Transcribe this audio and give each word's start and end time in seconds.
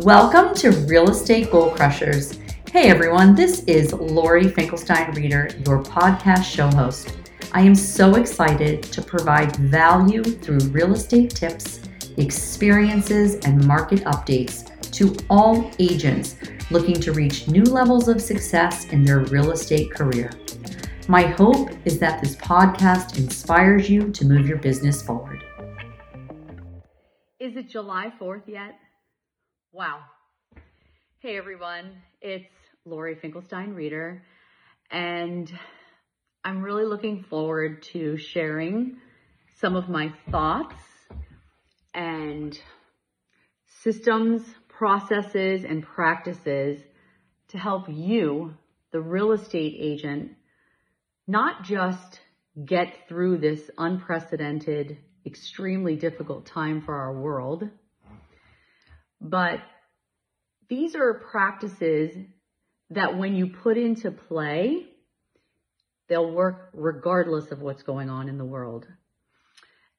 Welcome 0.00 0.54
to 0.56 0.72
Real 0.86 1.08
Estate 1.08 1.50
Goal 1.50 1.70
Crushers. 1.70 2.38
Hey 2.70 2.90
everyone, 2.90 3.34
this 3.34 3.64
is 3.64 3.94
Lori 3.94 4.46
Finkelstein 4.46 5.14
Reader, 5.14 5.48
your 5.66 5.82
podcast 5.82 6.44
show 6.44 6.68
host. 6.68 7.16
I 7.52 7.62
am 7.62 7.74
so 7.74 8.16
excited 8.16 8.82
to 8.82 9.00
provide 9.00 9.56
value 9.56 10.22
through 10.22 10.58
real 10.68 10.92
estate 10.92 11.30
tips, 11.30 11.80
experiences, 12.18 13.36
and 13.46 13.66
market 13.66 14.00
updates 14.00 14.68
to 14.92 15.16
all 15.30 15.70
agents 15.78 16.36
looking 16.70 17.00
to 17.00 17.12
reach 17.12 17.48
new 17.48 17.64
levels 17.64 18.08
of 18.08 18.20
success 18.20 18.84
in 18.90 19.02
their 19.02 19.20
real 19.20 19.50
estate 19.52 19.90
career. 19.92 20.30
My 21.08 21.22
hope 21.22 21.70
is 21.86 21.98
that 22.00 22.20
this 22.20 22.36
podcast 22.36 23.16
inspires 23.16 23.88
you 23.88 24.10
to 24.12 24.26
move 24.26 24.46
your 24.46 24.58
business 24.58 25.00
forward. 25.00 25.42
Is 27.40 27.56
it 27.56 27.70
July 27.70 28.12
4th 28.20 28.46
yet? 28.46 28.74
Wow. 29.72 29.98
Hey 31.18 31.36
everyone, 31.36 31.96
it's 32.22 32.50
Lori 32.86 33.14
Finkelstein 33.16 33.74
Reader, 33.74 34.22
and 34.90 35.52
I'm 36.44 36.62
really 36.62 36.86
looking 36.86 37.24
forward 37.24 37.82
to 37.92 38.16
sharing 38.16 38.96
some 39.60 39.76
of 39.76 39.88
my 39.90 40.14
thoughts 40.30 40.76
and 41.92 42.58
systems, 43.82 44.42
processes, 44.68 45.64
and 45.64 45.82
practices 45.82 46.80
to 47.48 47.58
help 47.58 47.86
you, 47.88 48.54
the 48.92 49.00
real 49.00 49.32
estate 49.32 49.76
agent, 49.78 50.30
not 51.26 51.64
just 51.64 52.20
get 52.64 53.08
through 53.08 53.38
this 53.38 53.68
unprecedented, 53.76 54.96
extremely 55.26 55.96
difficult 55.96 56.46
time 56.46 56.80
for 56.80 56.94
our 56.94 57.20
world 57.20 57.68
but 59.30 59.60
these 60.68 60.94
are 60.94 61.14
practices 61.30 62.16
that 62.90 63.16
when 63.16 63.34
you 63.34 63.48
put 63.48 63.76
into 63.76 64.10
play, 64.10 64.86
they'll 66.08 66.30
work 66.30 66.70
regardless 66.72 67.50
of 67.50 67.60
what's 67.60 67.82
going 67.82 68.10
on 68.10 68.28
in 68.28 68.38
the 68.38 68.44
world. 68.44 68.86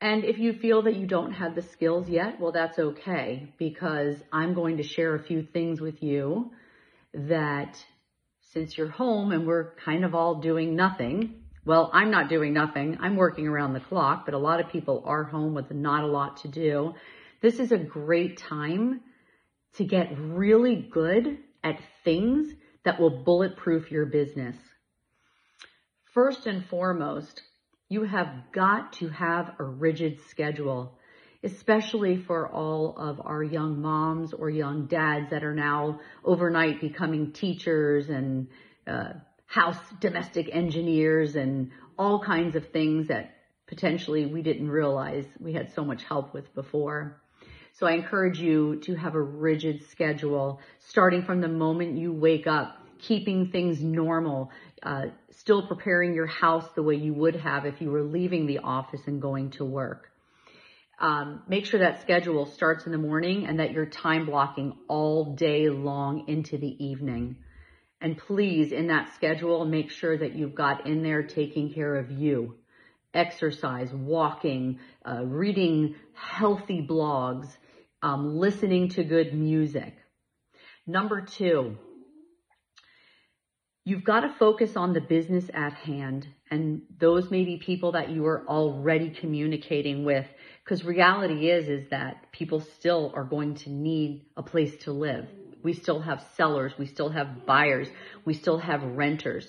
And 0.00 0.24
if 0.24 0.38
you 0.38 0.52
feel 0.52 0.82
that 0.82 0.96
you 0.96 1.06
don't 1.06 1.32
have 1.32 1.54
the 1.54 1.62
skills 1.62 2.08
yet, 2.08 2.38
well, 2.38 2.52
that's 2.52 2.78
okay 2.78 3.52
because 3.58 4.16
I'm 4.30 4.54
going 4.54 4.76
to 4.76 4.82
share 4.82 5.14
a 5.14 5.22
few 5.22 5.42
things 5.42 5.80
with 5.80 6.02
you 6.02 6.52
that 7.14 7.82
since 8.52 8.76
you're 8.76 8.90
home 8.90 9.32
and 9.32 9.46
we're 9.46 9.74
kind 9.84 10.04
of 10.04 10.14
all 10.14 10.36
doing 10.36 10.76
nothing, 10.76 11.42
well, 11.64 11.90
I'm 11.92 12.10
not 12.10 12.28
doing 12.28 12.52
nothing. 12.52 12.98
I'm 13.00 13.16
working 13.16 13.48
around 13.48 13.72
the 13.72 13.80
clock, 13.80 14.26
but 14.26 14.34
a 14.34 14.38
lot 14.38 14.60
of 14.60 14.68
people 14.68 15.02
are 15.06 15.24
home 15.24 15.54
with 15.54 15.70
not 15.72 16.04
a 16.04 16.06
lot 16.06 16.38
to 16.42 16.48
do. 16.48 16.94
This 17.40 17.58
is 17.58 17.72
a 17.72 17.78
great 17.78 18.38
time 18.38 19.00
to 19.74 19.84
get 19.84 20.16
really 20.18 20.76
good 20.76 21.38
at 21.62 21.80
things 22.04 22.52
that 22.84 23.00
will 23.00 23.24
bulletproof 23.24 23.90
your 23.90 24.06
business. 24.06 24.56
First 26.14 26.46
and 26.46 26.64
foremost, 26.64 27.42
you 27.88 28.04
have 28.04 28.28
got 28.52 28.94
to 28.94 29.08
have 29.08 29.54
a 29.58 29.64
rigid 29.64 30.18
schedule, 30.28 30.98
especially 31.42 32.16
for 32.16 32.48
all 32.48 32.96
of 32.96 33.20
our 33.24 33.42
young 33.42 33.80
moms 33.80 34.32
or 34.32 34.48
young 34.48 34.86
dads 34.86 35.30
that 35.30 35.44
are 35.44 35.54
now 35.54 36.00
overnight 36.24 36.80
becoming 36.80 37.32
teachers 37.32 38.08
and 38.08 38.48
uh, 38.86 39.12
house 39.46 39.78
domestic 40.00 40.48
engineers 40.52 41.36
and 41.36 41.70
all 41.98 42.22
kinds 42.22 42.56
of 42.56 42.68
things 42.70 43.08
that 43.08 43.34
potentially 43.66 44.26
we 44.26 44.42
didn't 44.42 44.70
realize 44.70 45.24
we 45.38 45.52
had 45.52 45.72
so 45.74 45.84
much 45.84 46.02
help 46.04 46.34
with 46.34 46.54
before. 46.54 47.20
So 47.78 47.86
I 47.86 47.92
encourage 47.92 48.38
you 48.38 48.80
to 48.84 48.94
have 48.94 49.14
a 49.14 49.20
rigid 49.20 49.82
schedule 49.90 50.60
starting 50.88 51.24
from 51.24 51.42
the 51.42 51.48
moment 51.48 51.98
you 51.98 52.10
wake 52.10 52.46
up, 52.46 52.78
keeping 52.98 53.50
things 53.50 53.82
normal, 53.82 54.50
uh, 54.82 55.06
still 55.32 55.66
preparing 55.66 56.14
your 56.14 56.26
house 56.26 56.66
the 56.74 56.82
way 56.82 56.94
you 56.94 57.12
would 57.12 57.36
have 57.36 57.66
if 57.66 57.82
you 57.82 57.90
were 57.90 58.02
leaving 58.02 58.46
the 58.46 58.60
office 58.60 59.02
and 59.06 59.20
going 59.20 59.50
to 59.50 59.64
work. 59.66 60.10
Um, 60.98 61.42
make 61.48 61.66
sure 61.66 61.80
that 61.80 62.00
schedule 62.00 62.46
starts 62.46 62.86
in 62.86 62.92
the 62.92 62.98
morning 62.98 63.46
and 63.46 63.60
that 63.60 63.72
you're 63.72 63.84
time 63.84 64.24
blocking 64.24 64.78
all 64.88 65.34
day 65.34 65.68
long 65.68 66.28
into 66.28 66.56
the 66.56 66.82
evening. 66.82 67.36
And 68.00 68.16
please, 68.16 68.72
in 68.72 68.86
that 68.86 69.14
schedule, 69.14 69.66
make 69.66 69.90
sure 69.90 70.16
that 70.16 70.34
you've 70.34 70.54
got 70.54 70.86
in 70.86 71.02
there 71.02 71.24
taking 71.24 71.74
care 71.74 71.96
of 71.96 72.10
you. 72.10 72.56
Exercise, 73.16 73.92
walking, 73.92 74.78
uh, 75.04 75.24
reading 75.24 75.96
healthy 76.12 76.86
blogs, 76.86 77.48
um, 78.02 78.36
listening 78.38 78.90
to 78.90 79.02
good 79.02 79.34
music. 79.34 79.94
Number 80.86 81.22
two, 81.22 81.78
you've 83.84 84.04
got 84.04 84.20
to 84.20 84.28
focus 84.38 84.76
on 84.76 84.92
the 84.92 85.00
business 85.00 85.50
at 85.54 85.72
hand. 85.72 86.28
And 86.50 86.82
those 87.00 87.30
may 87.30 87.44
be 87.44 87.56
people 87.56 87.92
that 87.92 88.10
you 88.10 88.26
are 88.26 88.46
already 88.46 89.10
communicating 89.10 90.04
with. 90.04 90.26
Because 90.62 90.84
reality 90.84 91.50
is, 91.50 91.68
is 91.68 91.88
that 91.90 92.30
people 92.32 92.60
still 92.60 93.12
are 93.14 93.24
going 93.24 93.54
to 93.56 93.70
need 93.70 94.26
a 94.36 94.42
place 94.42 94.76
to 94.84 94.92
live. 94.92 95.26
We 95.62 95.72
still 95.72 96.00
have 96.00 96.24
sellers. 96.36 96.72
We 96.78 96.86
still 96.86 97.08
have 97.08 97.46
buyers. 97.46 97.88
We 98.24 98.34
still 98.34 98.58
have 98.58 98.82
renters. 98.82 99.48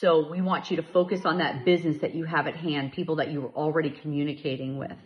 So 0.00 0.28
we 0.30 0.40
want 0.40 0.70
you 0.70 0.78
to 0.78 0.82
focus 0.82 1.20
on 1.24 1.38
that 1.38 1.64
business 1.64 1.98
that 2.00 2.14
you 2.14 2.24
have 2.24 2.46
at 2.46 2.56
hand, 2.56 2.92
people 2.92 3.16
that 3.16 3.30
you 3.30 3.44
are 3.46 3.50
already 3.50 3.90
communicating 3.90 4.78
with 4.78 4.96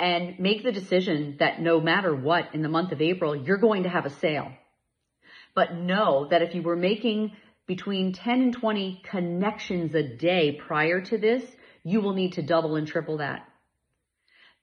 and 0.00 0.38
make 0.38 0.62
the 0.62 0.72
decision 0.72 1.36
that 1.40 1.60
no 1.60 1.80
matter 1.80 2.14
what 2.14 2.54
in 2.54 2.62
the 2.62 2.68
month 2.68 2.92
of 2.92 3.00
April, 3.00 3.34
you're 3.34 3.56
going 3.56 3.82
to 3.82 3.88
have 3.88 4.06
a 4.06 4.10
sale. 4.10 4.52
But 5.54 5.74
know 5.74 6.28
that 6.30 6.42
if 6.42 6.54
you 6.54 6.62
were 6.62 6.76
making 6.76 7.32
between 7.66 8.12
10 8.12 8.42
and 8.42 8.52
20 8.52 9.02
connections 9.04 9.94
a 9.94 10.02
day 10.02 10.52
prior 10.52 11.00
to 11.00 11.18
this, 11.18 11.42
you 11.82 12.00
will 12.00 12.14
need 12.14 12.34
to 12.34 12.42
double 12.42 12.76
and 12.76 12.86
triple 12.86 13.18
that. 13.18 13.46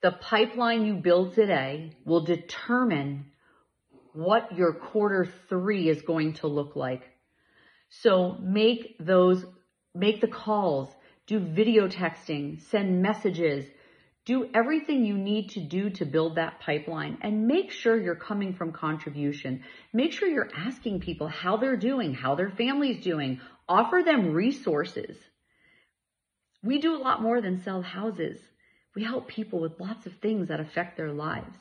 The 0.01 0.11
pipeline 0.11 0.85
you 0.85 0.95
build 0.95 1.35
today 1.35 1.93
will 2.05 2.23
determine 2.23 3.25
what 4.13 4.55
your 4.55 4.73
quarter 4.73 5.27
three 5.49 5.89
is 5.89 6.01
going 6.01 6.33
to 6.35 6.47
look 6.47 6.75
like. 6.75 7.03
So 7.89 8.37
make 8.41 8.95
those, 8.99 9.45
make 9.95 10.21
the 10.21 10.27
calls, 10.27 10.89
do 11.27 11.39
video 11.39 11.87
texting, 11.87 12.61
send 12.61 13.01
messages, 13.01 13.65
do 14.25 14.49
everything 14.55 15.05
you 15.05 15.17
need 15.17 15.51
to 15.51 15.59
do 15.59 15.91
to 15.91 16.05
build 16.05 16.35
that 16.35 16.59
pipeline 16.59 17.17
and 17.21 17.47
make 17.47 17.71
sure 17.71 17.95
you're 17.95 18.15
coming 18.15 18.53
from 18.55 18.71
contribution. 18.71 19.63
Make 19.93 20.13
sure 20.13 20.27
you're 20.27 20.49
asking 20.55 21.01
people 21.01 21.27
how 21.27 21.57
they're 21.57 21.77
doing, 21.77 22.13
how 22.13 22.33
their 22.33 22.49
family's 22.49 23.03
doing. 23.03 23.39
Offer 23.69 24.01
them 24.03 24.33
resources. 24.33 25.15
We 26.63 26.79
do 26.79 26.95
a 26.95 26.97
lot 26.97 27.21
more 27.21 27.39
than 27.39 27.61
sell 27.63 27.83
houses. 27.83 28.39
We 28.95 29.03
help 29.03 29.27
people 29.27 29.59
with 29.59 29.79
lots 29.79 30.07
of 30.07 30.13
things 30.13 30.47
that 30.47 30.59
affect 30.59 30.97
their 30.97 31.11
lives. 31.11 31.55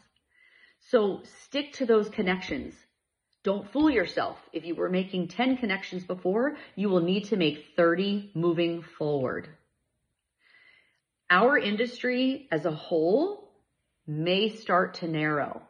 So 0.88 1.20
stick 1.44 1.74
to 1.74 1.86
those 1.86 2.08
connections. 2.08 2.74
Don't 3.44 3.70
fool 3.70 3.90
yourself. 3.90 4.38
If 4.52 4.64
you 4.64 4.74
were 4.74 4.88
making 4.88 5.28
10 5.28 5.58
connections 5.58 6.02
before, 6.04 6.56
you 6.74 6.88
will 6.88 7.02
need 7.02 7.26
to 7.26 7.36
make 7.36 7.66
30 7.76 8.32
moving 8.34 8.82
forward 8.98 9.48
our 11.30 11.58
industry 11.58 12.46
as 12.50 12.64
a 12.64 12.70
whole 12.70 13.50
may 14.06 14.54
start 14.54 14.94
to 14.94 15.08
narrow. 15.08 15.62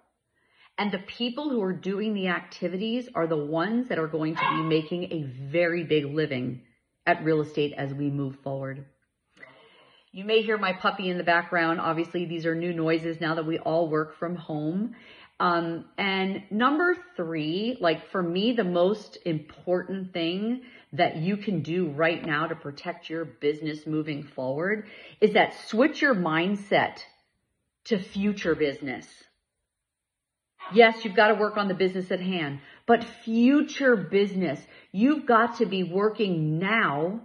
And 0.76 0.90
the 0.90 0.98
people 0.98 1.48
who 1.50 1.62
are 1.62 1.72
doing 1.72 2.14
the 2.14 2.28
activities 2.28 3.08
are 3.14 3.26
the 3.28 3.36
ones 3.36 3.88
that 3.88 3.98
are 3.98 4.08
going 4.08 4.34
to 4.34 4.50
be 4.56 4.62
making 4.62 5.04
a 5.04 5.22
very 5.50 5.84
big 5.84 6.04
living 6.04 6.62
at 7.06 7.24
real 7.24 7.40
estate 7.40 7.72
as 7.76 7.94
we 7.94 8.10
move 8.10 8.36
forward. 8.42 8.84
You 10.10 10.24
may 10.24 10.42
hear 10.42 10.58
my 10.58 10.72
puppy 10.72 11.08
in 11.08 11.16
the 11.16 11.24
background. 11.24 11.80
Obviously, 11.80 12.24
these 12.24 12.44
are 12.44 12.54
new 12.54 12.72
noises 12.72 13.20
now 13.20 13.36
that 13.36 13.46
we 13.46 13.58
all 13.58 13.88
work 13.88 14.18
from 14.18 14.36
home. 14.36 14.94
Um, 15.40 15.86
and 15.98 16.44
number 16.50 16.96
three, 17.16 17.76
like 17.80 18.10
for 18.10 18.22
me, 18.22 18.52
the 18.52 18.64
most 18.64 19.18
important 19.24 20.12
thing 20.12 20.62
that 20.92 21.16
you 21.16 21.36
can 21.36 21.62
do 21.62 21.88
right 21.88 22.24
now 22.24 22.46
to 22.46 22.54
protect 22.54 23.10
your 23.10 23.24
business 23.24 23.84
moving 23.86 24.22
forward 24.22 24.86
is 25.20 25.32
that 25.34 25.54
switch 25.66 26.02
your 26.02 26.14
mindset 26.14 26.98
to 27.86 27.98
future 27.98 28.54
business. 28.54 29.06
Yes, 30.72 31.04
you've 31.04 31.16
got 31.16 31.28
to 31.28 31.34
work 31.34 31.56
on 31.56 31.68
the 31.68 31.74
business 31.74 32.10
at 32.10 32.20
hand, 32.20 32.60
but 32.86 33.04
future 33.24 33.96
business, 33.96 34.60
you've 34.92 35.26
got 35.26 35.58
to 35.58 35.66
be 35.66 35.82
working 35.82 36.58
now 36.58 37.20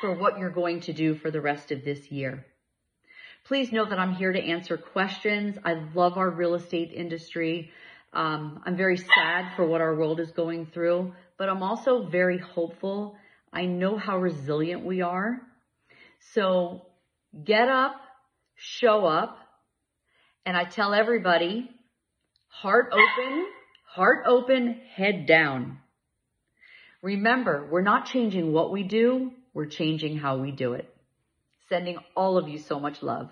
for 0.00 0.14
what 0.14 0.38
you're 0.38 0.50
going 0.50 0.80
to 0.80 0.92
do 0.92 1.14
for 1.14 1.30
the 1.30 1.40
rest 1.40 1.70
of 1.70 1.84
this 1.84 2.10
year. 2.10 2.44
Please 3.44 3.72
know 3.72 3.84
that 3.84 3.98
I'm 3.98 4.14
here 4.14 4.32
to 4.32 4.40
answer 4.40 4.76
questions. 4.76 5.58
I 5.64 5.74
love 5.94 6.16
our 6.16 6.30
real 6.30 6.54
estate 6.54 6.92
industry. 6.92 7.70
Um, 8.12 8.62
I'm 8.64 8.76
very 8.76 8.96
sad 8.96 9.56
for 9.56 9.66
what 9.66 9.80
our 9.80 9.94
world 9.96 10.20
is 10.20 10.30
going 10.30 10.66
through, 10.66 11.12
but 11.38 11.48
I'm 11.48 11.62
also 11.62 12.06
very 12.06 12.38
hopeful. 12.38 13.16
I 13.52 13.66
know 13.66 13.98
how 13.98 14.18
resilient 14.18 14.84
we 14.84 15.00
are. 15.02 15.40
So 16.34 16.82
get 17.44 17.68
up, 17.68 17.96
show 18.54 19.06
up, 19.06 19.38
and 20.46 20.56
I 20.56 20.64
tell 20.64 20.94
everybody, 20.94 21.68
Heart 22.52 22.92
open, 22.92 23.46
heart 23.86 24.24
open, 24.26 24.80
head 24.94 25.26
down. 25.26 25.78
Remember, 27.00 27.66
we're 27.68 27.82
not 27.82 28.06
changing 28.06 28.52
what 28.52 28.70
we 28.70 28.84
do, 28.84 29.32
we're 29.52 29.66
changing 29.66 30.18
how 30.18 30.36
we 30.36 30.52
do 30.52 30.74
it. 30.74 30.88
Sending 31.72 31.96
all 32.14 32.36
of 32.36 32.50
you 32.50 32.58
so 32.58 32.78
much 32.78 33.02
love. 33.02 33.30